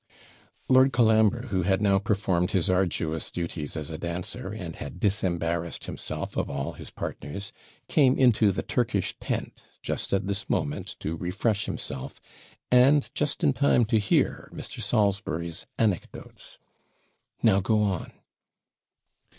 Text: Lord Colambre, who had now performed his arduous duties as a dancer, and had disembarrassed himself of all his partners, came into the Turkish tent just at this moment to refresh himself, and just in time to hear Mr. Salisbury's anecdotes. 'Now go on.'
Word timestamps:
Lord 0.67 0.91
Colambre, 0.93 1.49
who 1.49 1.61
had 1.61 1.79
now 1.79 1.99
performed 1.99 2.49
his 2.53 2.71
arduous 2.71 3.29
duties 3.29 3.77
as 3.77 3.91
a 3.91 3.99
dancer, 3.99 4.51
and 4.51 4.75
had 4.77 4.99
disembarrassed 4.99 5.85
himself 5.85 6.35
of 6.35 6.49
all 6.49 6.71
his 6.73 6.89
partners, 6.89 7.51
came 7.87 8.17
into 8.17 8.51
the 8.51 8.63
Turkish 8.63 9.15
tent 9.19 9.61
just 9.83 10.11
at 10.11 10.25
this 10.25 10.49
moment 10.49 10.95
to 11.01 11.15
refresh 11.15 11.65
himself, 11.67 12.19
and 12.71 13.13
just 13.13 13.43
in 13.43 13.53
time 13.53 13.85
to 13.85 13.99
hear 13.99 14.49
Mr. 14.51 14.81
Salisbury's 14.81 15.67
anecdotes. 15.77 16.57
'Now 17.43 17.59
go 17.59 17.83
on.' 17.83 18.11